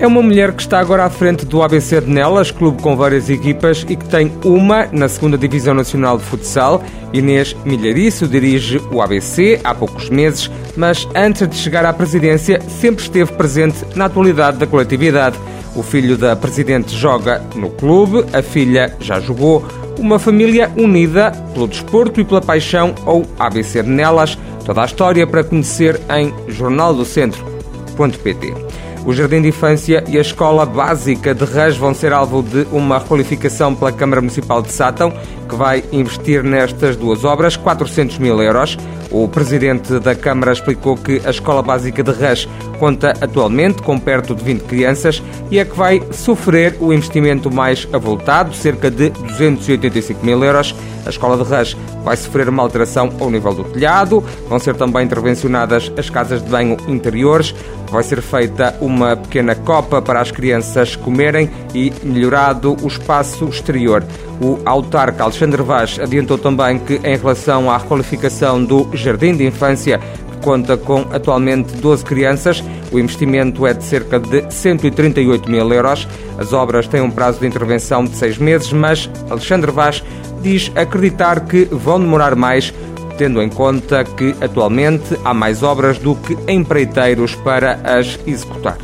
[0.00, 3.28] É uma mulher que está agora à frente do ABC de Nelas, clube com várias
[3.28, 6.82] equipas e que tem uma na segunda Divisão Nacional de Futsal.
[7.12, 13.02] Inês Milhariço dirige o ABC há poucos meses, mas antes de chegar à presidência sempre
[13.02, 15.38] esteve presente na atualidade da coletividade.
[15.76, 19.62] O filho da presidente joga no clube, a filha já jogou.
[19.98, 24.38] Uma família unida pelo desporto e pela paixão ou ABC de Nelas.
[24.64, 28.69] Toda a história para conhecer em jornaldocentro.pt.
[29.04, 32.98] O Jardim de Infância e a Escola Básica de Reis vão ser alvo de uma
[32.98, 35.12] requalificação pela Câmara Municipal de Sátão,
[35.50, 38.78] que vai investir nestas duas obras 400 mil euros.
[39.10, 44.34] O presidente da Câmara explicou que a Escola Básica de Reis conta atualmente com perto
[44.34, 50.24] de 20 crianças e é que vai sofrer o investimento mais avultado, cerca de 285
[50.24, 50.74] mil euros.
[51.04, 55.04] A Escola de Reis vai sofrer uma alteração ao nível do telhado, vão ser também
[55.04, 57.52] intervencionadas as casas de banho interiores,
[57.90, 64.04] vai ser feita uma pequena copa para as crianças comerem e melhorado o espaço exterior.
[64.40, 69.98] O autarca Alexandre Vaz adiantou também que, em relação à requalificação do Jardim de Infância,
[69.98, 76.08] que conta com atualmente 12 crianças, o investimento é de cerca de 138 mil euros.
[76.38, 80.02] As obras têm um prazo de intervenção de seis meses, mas Alexandre Vaz
[80.40, 82.72] diz acreditar que vão demorar mais,
[83.18, 88.78] tendo em conta que atualmente há mais obras do que empreiteiros para as executar.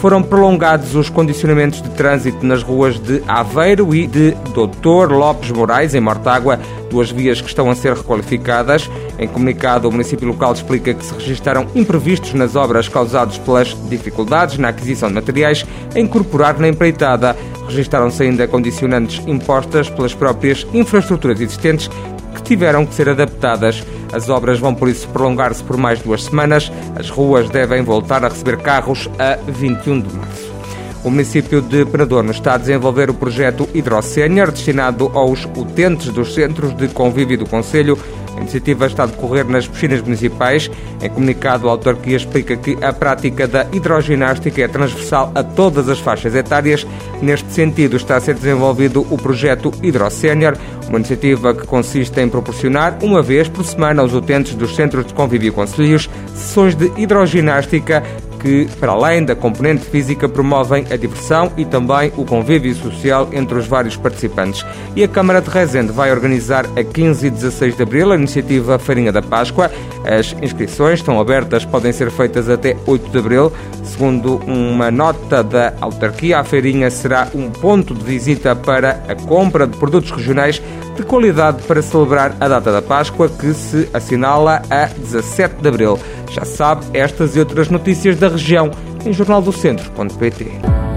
[0.00, 5.92] Foram prolongados os condicionamentos de trânsito nas ruas de Aveiro e de Doutor Lopes Moraes,
[5.92, 8.88] em Mortágua, duas vias que estão a ser requalificadas.
[9.18, 14.56] Em comunicado, o município local explica que se registaram imprevistos nas obras causados pelas dificuldades
[14.56, 17.36] na aquisição de materiais a incorporar na empreitada.
[17.66, 21.90] Registaram-se ainda condicionantes impostas pelas próprias infraestruturas existentes
[22.34, 23.84] que tiveram que ser adaptadas.
[24.12, 26.72] As obras vão, por isso, prolongar-se por mais duas semanas.
[26.96, 30.48] As ruas devem voltar a receber carros a 21 de março.
[31.04, 36.76] O município de Penador está a desenvolver o projeto Hidrocénior, destinado aos utentes dos centros
[36.76, 37.96] de convívio do Conselho.
[38.38, 40.70] A iniciativa está a decorrer nas piscinas municipais.
[41.02, 45.98] Em comunicado, a autarquia explica que a prática da hidroginástica é transversal a todas as
[45.98, 46.86] faixas etárias.
[47.20, 50.56] Neste sentido, está a ser desenvolvido o projeto Hidrocénior,
[50.88, 55.14] uma iniciativa que consiste em proporcionar, uma vez por semana, aos utentes dos centros de
[55.14, 58.04] convívio conselhos, sessões de hidroginástica
[58.38, 63.58] que, para além da componente física, promovem a diversão e também o convívio social entre
[63.58, 64.64] os vários participantes.
[64.94, 68.78] E a Câmara de Rezende vai organizar a 15 e 16 de abril a iniciativa
[68.78, 69.70] Farinha da Páscoa.
[70.04, 73.52] As inscrições estão abertas, podem ser feitas até 8 de abril.
[73.84, 79.66] Segundo uma nota da autarquia, a feirinha será um ponto de visita para a compra
[79.66, 80.62] de produtos regionais
[80.98, 85.98] de qualidade para celebrar a data da Páscoa, que se assinala a 17 de abril.
[86.30, 88.70] Já sabe estas e outras notícias da região
[89.06, 90.87] em jornaldocentro.pt.